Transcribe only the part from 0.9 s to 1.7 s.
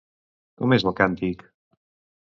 el càntic?